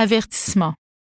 [0.00, 0.72] Avertissement.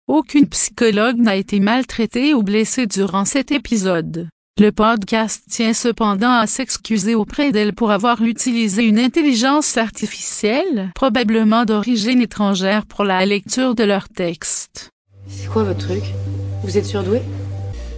[0.09, 4.31] Aucune psychologue n'a été maltraitée ou blessée durant cet épisode.
[4.59, 11.67] Le podcast tient cependant à s'excuser auprès d'elle pour avoir utilisé une intelligence artificielle, probablement
[11.67, 14.89] d'origine étrangère pour la lecture de leurs textes.
[15.29, 16.05] C'est quoi votre truc?
[16.63, 17.21] Vous êtes surdoué?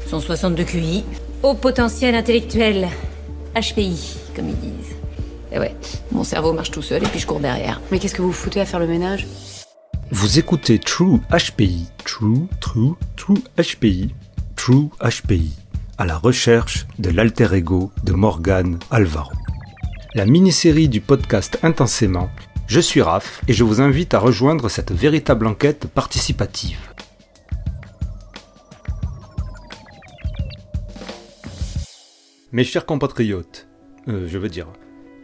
[0.08, 1.04] 162 QI.
[1.44, 2.88] Haut potentiel intellectuel.
[3.54, 4.96] HPI, comme ils disent.
[5.52, 5.76] Et ouais,
[6.10, 7.80] mon cerveau marche tout seul et puis je cours derrière.
[7.92, 9.28] Mais qu'est-ce que vous foutez à faire le ménage?
[10.14, 14.14] Vous écoutez True HPI, True, True, True HPI,
[14.56, 15.56] True HPI,
[15.96, 19.32] à la recherche de l'alter ego de Morgan Alvaro.
[20.14, 22.28] La mini-série du podcast Intensément,
[22.66, 26.92] je suis Raph et je vous invite à rejoindre cette véritable enquête participative.
[32.52, 33.66] Mes chers compatriotes,
[34.08, 34.66] euh, je veux dire,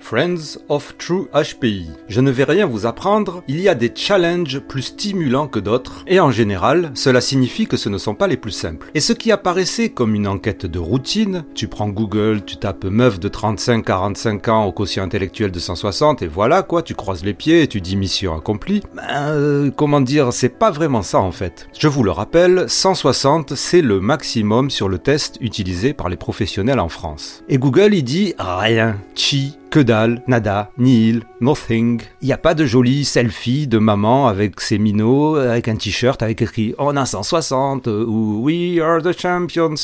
[0.09, 1.91] Friends of True HPI.
[2.09, 6.03] Je ne vais rien vous apprendre, il y a des challenges plus stimulants que d'autres,
[6.07, 8.91] et en général, cela signifie que ce ne sont pas les plus simples.
[8.95, 13.21] Et ce qui apparaissait comme une enquête de routine, tu prends Google, tu tapes meuf
[13.21, 17.61] de 35-45 ans au quotient intellectuel de 160, et voilà quoi, tu croises les pieds
[17.61, 18.83] et tu dis mission accomplie.
[18.95, 21.69] Ben, euh, comment dire, c'est pas vraiment ça en fait.
[21.79, 26.81] Je vous le rappelle, 160 c'est le maximum sur le test utilisé par les professionnels
[26.81, 27.45] en France.
[27.51, 32.01] Et Google il dit rien, chi, que dalle, nada, nihil, nothing.
[32.23, 36.23] Il n'y a pas de joli selfie de maman avec ses minots, avec un t-shirt
[36.23, 39.77] avec écrit On a 160 ou We are the champions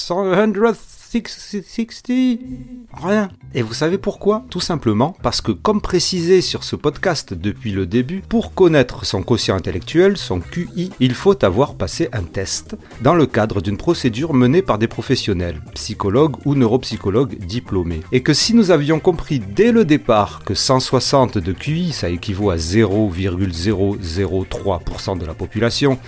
[1.15, 2.39] 160.
[3.03, 3.29] Rien.
[3.55, 4.45] Et vous savez pourquoi?
[4.51, 9.23] Tout simplement parce que, comme précisé sur ce podcast depuis le début, pour connaître son
[9.23, 14.35] quotient intellectuel, son QI, il faut avoir passé un test dans le cadre d'une procédure
[14.35, 18.01] menée par des professionnels, psychologues ou neuropsychologues diplômés.
[18.13, 22.51] Et que si nous avions compris dès le départ que 160 de QI, ça équivaut
[22.51, 25.99] à 0,003% de la population,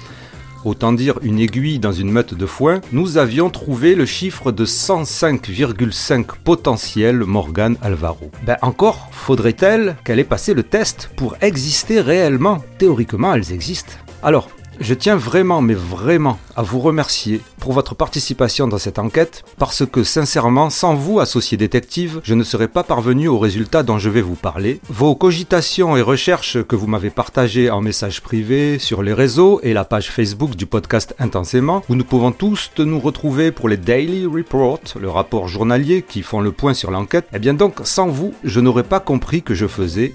[0.67, 4.67] autant dire une aiguille dans une meute de foin, nous avions trouvé le chiffre de
[4.67, 8.31] 105,5 potentiel Morgan Alvaro.
[8.45, 12.63] Ben encore faudrait-elle qu'elle ait passé le test pour exister réellement.
[12.79, 13.93] Théoriquement, elles existent.
[14.23, 14.49] Alors,
[14.81, 19.85] je tiens vraiment, mais vraiment, à vous remercier pour votre participation dans cette enquête, parce
[19.87, 24.11] que sincèrement, sans vous, associé détective, je ne serais pas parvenu au résultat dont je
[24.11, 24.81] vais vous parler.
[24.89, 29.73] Vos cogitations et recherches que vous m'avez partagées en message privé, sur les réseaux et
[29.73, 34.27] la page Facebook du podcast Intensément, où nous pouvons tous nous retrouver pour les Daily
[34.27, 38.35] Reports, le rapport journalier qui font le point sur l'enquête, eh bien donc, sans vous,
[38.45, 40.15] je n'aurais pas compris que je faisais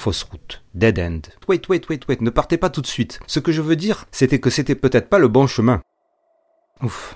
[0.00, 1.20] fausse route, dead end.
[1.46, 3.20] Wait, wait, wait, wait, ne partez pas tout de suite.
[3.26, 5.82] Ce que je veux dire, c'était que c'était peut-être pas le bon chemin.
[6.82, 7.14] Ouf.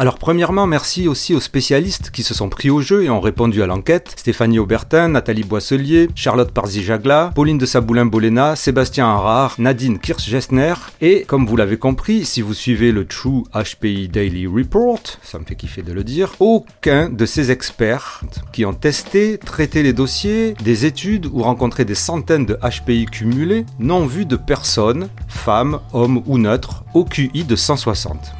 [0.00, 3.64] Alors premièrement, merci aussi aux spécialistes qui se sont pris au jeu et ont répondu
[3.64, 4.14] à l'enquête.
[4.16, 10.74] Stéphanie Aubertin, Nathalie Boisselier, Charlotte Parzi-Jagla, Pauline de Saboulin-Bolena, Sébastien Harard, Nadine Kirsch-Gessner.
[11.00, 15.44] Et comme vous l'avez compris, si vous suivez le True HPI Daily Report, ça me
[15.44, 18.22] fait kiffer de le dire, aucun de ces experts
[18.52, 23.66] qui ont testé, traité les dossiers, des études ou rencontré des centaines de HPI cumulés
[23.80, 28.37] n'ont vu de personnes, femmes, hommes ou neutres, au QI de 160.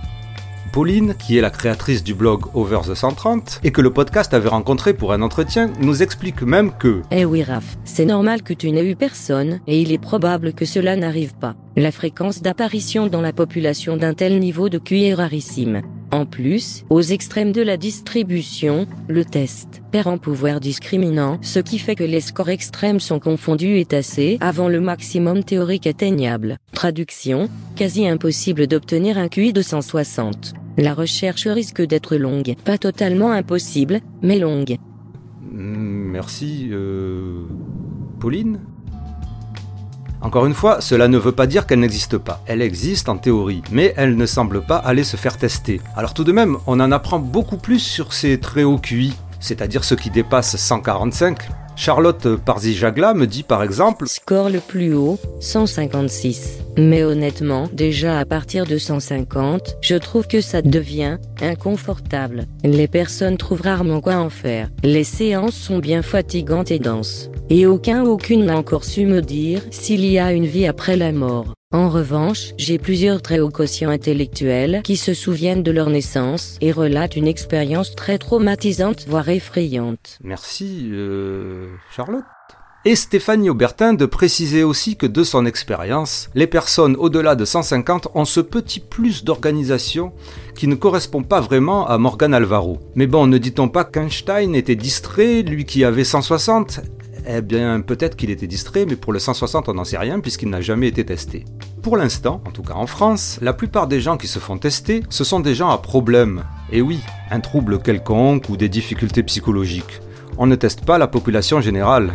[0.68, 4.48] Pauline, qui est la créatrice du blog Over the 130, et que le podcast avait
[4.48, 8.70] rencontré pour un entretien, nous explique même que Eh oui Raph, c'est normal que tu
[8.70, 11.56] n'aies eu personne, et il est probable que cela n'arrive pas.
[11.76, 15.82] La fréquence d'apparition dans la population d'un tel niveau de QI est rarissime.
[16.10, 21.78] En plus, aux extrêmes de la distribution, le test perd en pouvoir discriminant, ce qui
[21.78, 26.56] fait que les scores extrêmes sont confondus et tassés avant le maximum théorique atteignable.
[26.72, 30.54] Traduction, quasi impossible d'obtenir un QI de 160.
[30.78, 34.76] La recherche risque d'être longue, pas totalement impossible, mais longue.
[35.52, 37.44] Merci, euh...
[38.18, 38.60] Pauline
[40.20, 42.42] encore une fois, cela ne veut pas dire qu'elle n'existe pas.
[42.46, 45.80] Elle existe en théorie, mais elle ne semble pas aller se faire tester.
[45.96, 49.84] Alors tout de même, on en apprend beaucoup plus sur ces très hauts QI, c'est-à-dire
[49.84, 51.48] ceux qui dépassent 145.
[51.78, 56.58] Charlotte Parzi-Jagla me dit par exemple Score le plus haut, 156.
[56.76, 62.46] Mais honnêtement, déjà à partir de 150, je trouve que ça devient inconfortable.
[62.64, 64.70] Les personnes trouvent rarement quoi en faire.
[64.82, 67.30] Les séances sont bien fatigantes et denses.
[67.48, 71.12] Et aucun aucune n'a encore su me dire s'il y a une vie après la
[71.12, 71.54] mort.
[71.70, 76.72] En revanche, j'ai plusieurs très hauts quotients intellectuels qui se souviennent de leur naissance et
[76.72, 80.18] relatent une expérience très traumatisante voire effrayante.
[80.24, 82.24] Merci, euh, Charlotte.
[82.86, 88.08] Et Stéphanie Aubertin de préciser aussi que de son expérience, les personnes au-delà de 150
[88.14, 90.14] ont ce petit plus d'organisation
[90.56, 92.78] qui ne correspond pas vraiment à Morgan Alvaro.
[92.94, 96.80] Mais bon, ne dit-on pas qu'Einstein était distrait, lui qui avait 160
[97.30, 100.48] Eh bien, peut-être qu'il était distrait, mais pour le 160, on n'en sait rien puisqu'il
[100.48, 101.44] n'a jamais été testé.
[101.82, 105.02] Pour l'instant, en tout cas en France, la plupart des gens qui se font tester,
[105.10, 106.44] ce sont des gens à problème.
[106.72, 110.00] Et oui, un trouble quelconque ou des difficultés psychologiques.
[110.38, 112.14] On ne teste pas la population générale.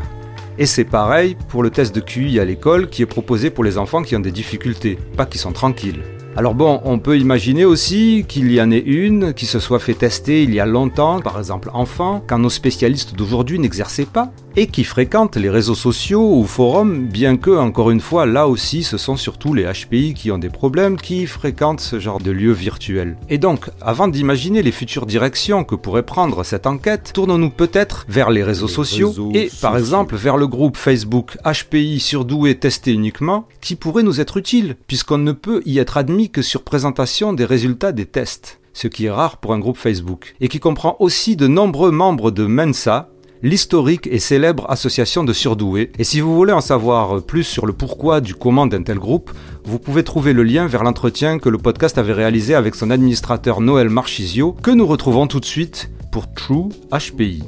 [0.57, 3.77] Et c'est pareil pour le test de QI à l'école qui est proposé pour les
[3.77, 6.01] enfants qui ont des difficultés, pas qui sont tranquilles.
[6.35, 9.94] Alors bon, on peut imaginer aussi qu'il y en ait une qui se soit fait
[9.94, 14.68] tester il y a longtemps, par exemple enfant, quand nos spécialistes d'aujourd'hui n'exerçaient pas, et
[14.68, 18.97] qui fréquentent les réseaux sociaux ou forums, bien que, encore une fois, là aussi, ce
[18.97, 23.18] sont surtout les HPI qui ont des problèmes qui fréquentent ce genre de lieux virtuels.
[23.30, 28.31] Et donc, avant d'imaginer les futures directions que pourrait prendre cette enquête, tournons-nous peut-être vers
[28.31, 33.75] les réseaux sociaux et, par exemple, vers le groupe Facebook HPI surdoué testé uniquement, qui
[33.75, 37.91] pourrait nous être utile, puisqu'on ne peut y être admis que sur présentation des résultats
[37.91, 41.47] des tests, ce qui est rare pour un groupe Facebook, et qui comprend aussi de
[41.47, 43.09] nombreux membres de Mensa,
[43.43, 45.91] l'historique et célèbre association de surdoués.
[45.99, 49.31] Et si vous voulez en savoir plus sur le pourquoi du comment d'un tel groupe,
[49.65, 53.59] vous pouvez trouver le lien vers l'entretien que le podcast avait réalisé avec son administrateur
[53.59, 57.43] Noël Marchisio, que nous retrouvons tout de suite pour True HPI.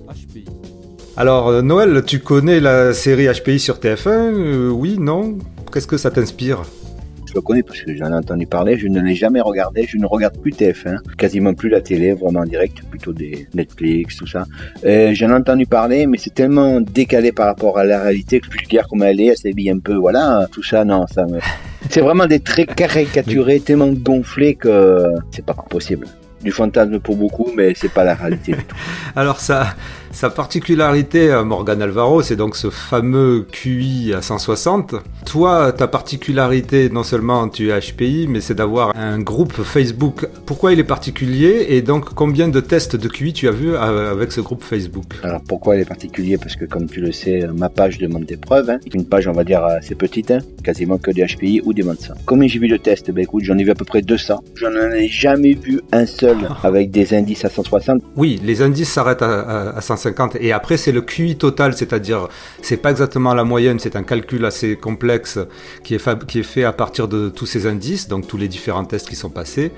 [1.18, 5.38] Alors euh, Noël, tu connais la série HPI sur TF1 euh, Oui, non?
[5.72, 6.64] Qu'est-ce que ça t'inspire?
[7.36, 9.98] Je le connais parce que j'en ai entendu parler, je ne l'ai jamais regardé, je
[9.98, 14.28] ne regarde plus TF1, quasiment plus la télé, vraiment en direct, plutôt des Netflix, tout
[14.28, 14.46] ça.
[14.84, 18.52] J'en ai entendu parler, mais c'est tellement décalé par rapport à la réalité que je
[18.52, 21.26] peux dire comment elle est, elle s'habille un peu, voilà, tout ça, non, ça.
[21.90, 26.08] C'est vraiment des traits caricaturés, tellement gonflés que c'est pas possible
[26.46, 28.76] du fantasme pour beaucoup, mais c'est pas la réalité du tout.
[29.16, 29.76] Alors ça,
[30.12, 34.96] sa particularité, euh, Morgan Alvaro, c'est donc ce fameux QI à 160.
[35.26, 40.28] Toi, ta particularité, non seulement tu es HPI, mais c'est d'avoir un groupe Facebook.
[40.46, 44.32] Pourquoi il est particulier et donc combien de tests de QI tu as vu avec
[44.32, 45.06] ce groupe Facebook?
[45.24, 46.38] Alors pourquoi il est particulier?
[46.38, 48.70] Parce que comme tu le sais, ma page demande des preuves.
[48.70, 48.78] Hein.
[48.94, 50.40] Une page, on va dire, assez petite, hein.
[50.64, 52.14] quasiment que des HPI ou des ça.
[52.26, 54.44] Combien j'ai vu de tests Ben écoute, j'en ai vu à peu près 200.
[54.56, 58.02] J'en ai jamais vu un seul avec des indices à 160.
[58.16, 62.28] Oui, les indices s'arrêtent à, à 150 et après, c'est le QI total, c'est-à-dire,
[62.62, 65.15] c'est pas exactement la moyenne, c'est un calcul assez complexe
[65.84, 68.86] qui est, qui est fait à partir de tous ces indices, donc tous les différents
[68.86, 69.72] tests qui sont passés.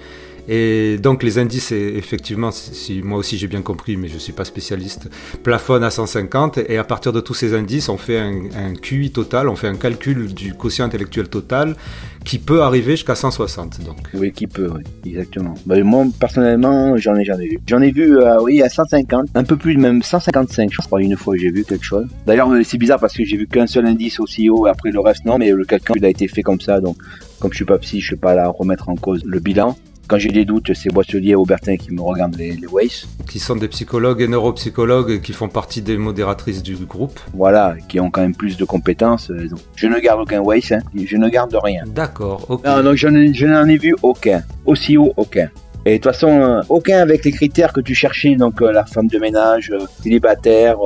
[0.47, 4.33] Et donc les indices, effectivement, si, moi aussi j'ai bien compris, mais je ne suis
[4.33, 5.09] pas spécialiste,
[5.43, 9.49] plafonnent à 150 et à partir de tous ces indices, on fait un, QI total,
[9.49, 11.75] on fait un calcul du quotient intellectuel total
[12.23, 13.83] qui peut arriver jusqu'à 160.
[13.85, 13.97] Donc.
[14.13, 15.53] Oui, qui peut, oui, exactement.
[15.65, 17.59] Bah, moi personnellement, j'en ai jamais vu.
[17.67, 21.17] J'en ai vu, euh, oui, à 150, un peu plus, même 155, je crois, une
[21.17, 22.07] fois j'ai vu quelque chose.
[22.25, 24.99] D'ailleurs, euh, c'est bizarre parce que j'ai vu qu'un seul indice aussi haut, après le
[24.99, 26.97] reste non, mais le calcul a été fait comme ça, donc
[27.39, 29.75] comme je suis pas psy, je ne vais pas là remettre en cause le bilan.
[30.07, 33.05] Quand j'ai des doutes, c'est Boisselier et Aubertin qui me regardent les, les Waze.
[33.29, 37.19] Qui sont des psychologues et neuropsychologues qui font partie des modératrices du groupe.
[37.33, 39.29] Voilà, qui ont quand même plus de compétences.
[39.31, 40.79] Euh, je ne garde aucun Waze, hein.
[40.95, 41.83] je ne garde rien.
[41.87, 42.65] D'accord, ok.
[42.65, 43.07] Non, donc je,
[43.45, 44.43] n'en ai vu aucun.
[44.65, 45.49] Aussi haut, aucun.
[45.85, 48.85] Et de toute façon, euh, aucun avec les critères que tu cherchais, donc euh, la
[48.85, 50.77] femme de ménage, célibataire,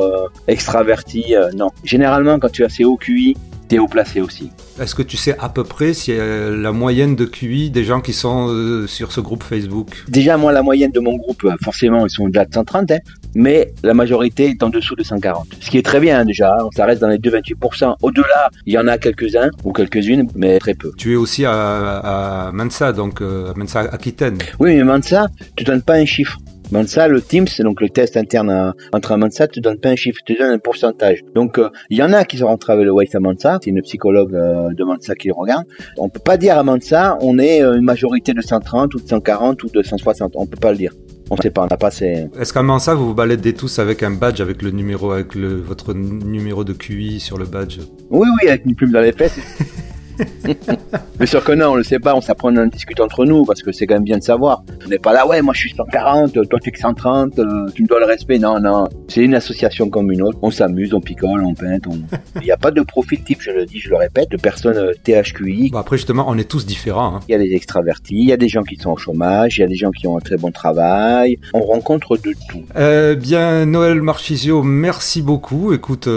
[0.48, 1.70] extraverti, non.
[1.84, 3.38] Généralement, quand tu as ces hauts QI,
[3.80, 4.52] haut placé aussi.
[4.80, 8.02] Est-ce que tu sais à peu près si euh, la moyenne de QI des gens
[8.02, 10.04] qui sont euh, sur ce groupe Facebook?
[10.08, 12.98] Déjà, moi, la moyenne de mon groupe, euh, forcément, ils sont déjà de 130, hein,
[13.36, 15.48] mais la majorité est en dessous de 140.
[15.60, 17.96] Ce qui est très bien déjà, hein, ça reste dans les 2-28%.
[18.02, 20.92] Au-delà, il y en a quelques-uns ou quelques-unes, mais très peu.
[20.98, 24.40] Tu es aussi à, à Mansa, donc à Mansa Aquitaine.
[24.60, 26.38] Oui, mais Mansa, tu donnes pas un chiffre.
[26.72, 30.20] Mansa, le Teams, donc le test interne entre un Mansa, te donne pas un chiffre,
[30.26, 31.20] te donne un pourcentage.
[31.36, 33.70] Donc euh, il y en a qui sont rentrés avec le Weight à Mansa, c'est
[33.70, 35.66] une psychologue euh, de Mansa qui le regarde.
[35.98, 39.08] On peut pas dire à Mansa, on est euh, une majorité de 130 ou de
[39.08, 40.94] 140 ou de 160, on peut pas le dire.
[41.30, 42.28] On sait pas, on n'a pas assez...
[42.40, 45.56] Est-ce qu'à Mansa, vous vous baladez tous avec un badge, avec le numéro, avec le,
[45.56, 47.80] votre numéro de QI sur le badge?
[48.10, 49.40] Oui, oui, avec une plume dans les fesses.
[51.20, 53.62] Mais sûr que non, on le sait pas, on s'apprend, on discute entre nous parce
[53.62, 54.64] que c'est quand même bien de savoir.
[54.92, 57.84] On n'est pas là, ouais, moi je suis 140, toi tu es 130, euh, tu
[57.84, 58.40] me dois le respect.
[58.40, 60.38] Non, non, c'est une association comme une autre.
[60.42, 61.78] On s'amuse, on picole, on peint.
[62.36, 64.76] Il n'y a pas de profil type, je le dis, je le répète, de personnes
[64.76, 65.72] euh, THQI.
[65.74, 67.16] après justement, on est tous différents.
[67.16, 67.20] Hein.
[67.30, 69.62] Il y a des extravertis, il y a des gens qui sont au chômage, il
[69.62, 71.38] y a des gens qui ont un très bon travail.
[71.54, 72.66] On rencontre de tout.
[72.76, 75.72] Euh, bien, Noël Marchisio, merci beaucoup.
[75.72, 76.10] Écoute,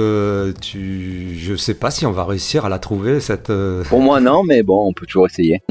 [0.60, 3.52] tu, je sais pas si on va réussir à la trouver cette.
[3.88, 5.62] Pour moi, non, mais bon, on peut toujours essayer.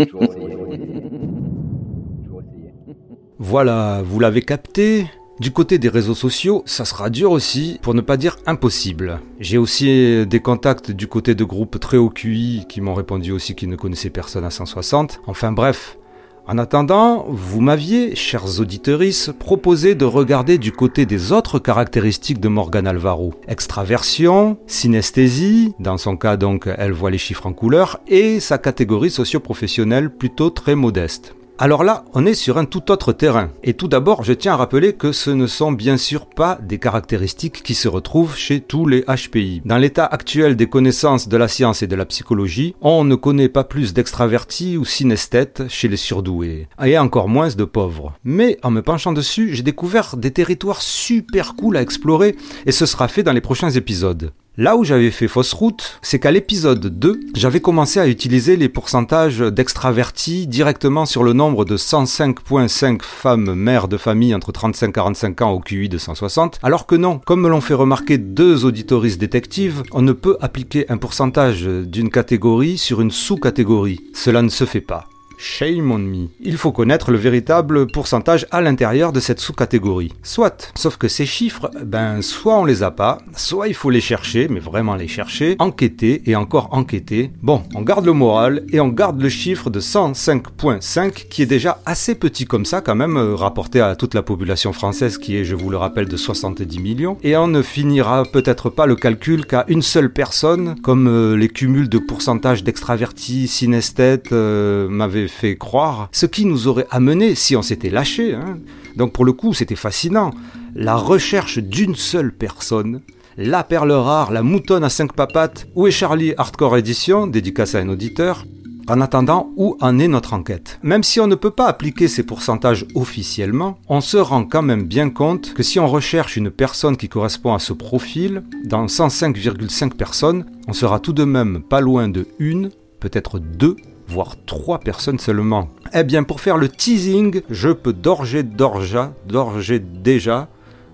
[3.45, 5.05] voilà, vous l'avez capté.
[5.37, 9.19] Du côté des réseaux sociaux, ça sera dur aussi, pour ne pas dire impossible.
[9.41, 13.53] J'ai aussi des contacts du côté de groupes très haut QI qui m'ont répondu aussi
[13.53, 15.19] qu'ils ne connaissaient personne à 160.
[15.27, 15.97] Enfin bref,
[16.45, 22.49] En attendant, vous m'aviez, chers auditeuristes, proposé de regarder du côté des autres caractéristiques de
[22.49, 23.33] Morgan Alvaro.
[23.47, 29.09] Extraversion, synesthésie, dans son cas donc elle voit les chiffres en couleur, et sa catégorie
[29.09, 31.33] socio-professionnelle plutôt très modeste.
[31.63, 33.49] Alors là, on est sur un tout autre terrain.
[33.63, 36.77] Et tout d'abord, je tiens à rappeler que ce ne sont bien sûr pas des
[36.77, 39.61] caractéristiques qui se retrouvent chez tous les HPI.
[39.63, 43.47] Dans l'état actuel des connaissances de la science et de la psychologie, on ne connaît
[43.47, 48.11] pas plus d'extravertis ou synesthètes chez les surdoués, et encore moins de pauvres.
[48.25, 52.85] Mais en me penchant dessus, j'ai découvert des territoires super cool à explorer, et ce
[52.85, 54.33] sera fait dans les prochains épisodes.
[54.55, 58.69] Là où j'avais fait fausse route, c'est qu'à l'épisode 2, j'avais commencé à utiliser les
[58.69, 64.91] pourcentages d'extravertis directement sur le nombre de 105.5 femmes mères de famille entre 35 et
[64.91, 68.63] 45 ans au QI de 160, alors que non, comme me l'ont fait remarquer deux
[68.63, 74.01] auditoristes détectives, on ne peut appliquer un pourcentage d'une catégorie sur une sous-catégorie.
[74.13, 75.07] Cela ne se fait pas.
[75.43, 76.27] Shame on me.
[76.39, 80.13] Il faut connaître le véritable pourcentage à l'intérieur de cette sous-catégorie.
[80.23, 80.71] Soit.
[80.73, 84.47] Sauf que ces chiffres, ben, soit on les a pas, soit il faut les chercher,
[84.47, 87.29] mais vraiment les chercher, enquêter et encore enquêter.
[87.41, 91.81] Bon, on garde le moral et on garde le chiffre de 105.5 qui est déjà
[91.85, 95.43] assez petit comme ça quand même, euh, rapporté à toute la population française qui est,
[95.43, 97.17] je vous le rappelle, de 70 millions.
[97.21, 101.49] Et on ne finira peut-être pas le calcul qu'à une seule personne, comme euh, les
[101.49, 107.55] cumuls de pourcentage d'extravertis, synesthètes euh, m'avaient fait croire, ce qui nous aurait amené si
[107.55, 108.33] on s'était lâché.
[108.33, 108.59] Hein.
[108.95, 110.31] Donc pour le coup, c'était fascinant.
[110.75, 113.01] La recherche d'une seule personne,
[113.37, 117.79] la perle rare, la moutonne à cinq papates, où est Charlie Hardcore Edition, dédicace à
[117.79, 118.45] un auditeur,
[118.87, 120.79] en attendant, où en est notre enquête?
[120.83, 124.83] Même si on ne peut pas appliquer ces pourcentages officiellement, on se rend quand même
[124.83, 129.95] bien compte que si on recherche une personne qui correspond à ce profil, dans 105,5
[129.95, 135.19] personnes, on sera tout de même pas loin de une, peut-être deux voire trois personnes
[135.19, 135.69] seulement.
[135.93, 140.47] Eh bien, pour faire le teasing, je peux d'orger d'orja, d'orger déjà,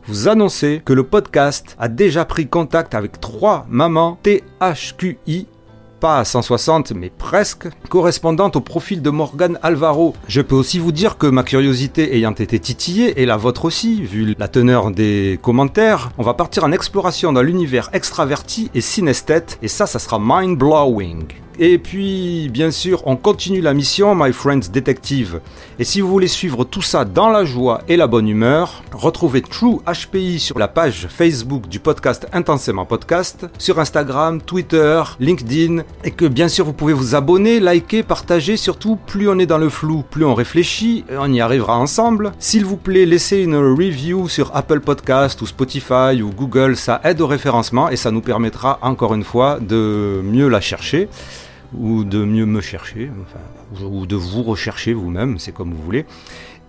[0.05, 5.47] vous annoncer que le podcast a déjà pris contact avec trois mamans THQI
[5.99, 10.15] pas à 160, mais presque, correspondante au profil de Morgan Alvaro.
[10.27, 14.01] Je peux aussi vous dire que ma curiosité ayant été titillée, et la vôtre aussi,
[14.01, 19.59] vu la teneur des commentaires, on va partir en exploration dans l'univers extraverti et synesthète,
[19.61, 21.25] et ça, ça sera mind-blowing.
[21.61, 25.41] Et puis, bien sûr, on continue la mission My Friends Detective.
[25.77, 29.41] Et si vous voulez suivre tout ça dans la joie et la bonne humeur, retrouvez
[29.41, 36.11] True HPI sur la page Facebook du podcast Intensément Podcast, sur Instagram, Twitter, LinkedIn, et
[36.11, 39.67] que bien sûr vous pouvez vous abonner, liker, partager, surtout plus on est dans le
[39.67, 42.31] flou, plus on réfléchit, on y arrivera ensemble.
[42.39, 47.19] S'il vous plaît, laissez une review sur Apple Podcast ou Spotify ou Google, ça aide
[47.19, 51.09] au référencement et ça nous permettra encore une fois de mieux la chercher
[51.77, 53.11] ou de mieux me chercher,
[53.83, 56.05] ou de vous rechercher vous-même, c'est comme vous voulez.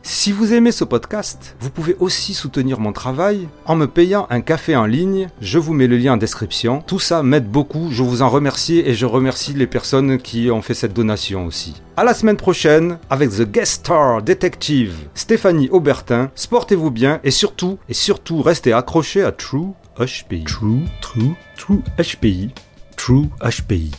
[0.02, 4.40] Si vous aimez ce podcast, vous pouvez aussi soutenir mon travail en me payant un
[4.40, 5.28] café en ligne.
[5.42, 6.83] Je vous mets le lien en description.
[6.87, 7.90] Tout ça m'aide beaucoup.
[7.92, 11.83] Je vous en remercie et je remercie les personnes qui ont fait cette donation aussi.
[11.99, 16.30] À la semaine prochaine avec The Guest Star Detective Stéphanie Aubertin.
[16.35, 20.45] Sportez-vous bien et surtout, et surtout, restez accrochés à True HPI.
[20.45, 22.50] True, True, True HPI.
[22.97, 23.90] True HPI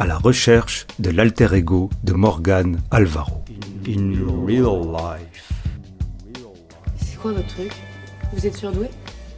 [0.00, 3.44] à la recherche de l'alter ego de Morgan Alvaro.
[3.86, 4.14] In
[4.46, 5.52] real life.
[6.96, 7.70] C'est quoi votre truc?
[8.32, 8.88] Vous êtes surdoué?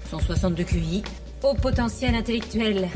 [0.09, 1.03] 162 QI.
[1.43, 2.89] Haut potentiel intellectuel.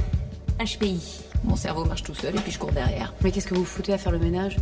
[0.61, 1.25] HPI.
[1.43, 3.13] Mon cerveau marche tout seul et puis je cours derrière.
[3.25, 4.59] Mais qu'est-ce que vous foutez à faire le ménage?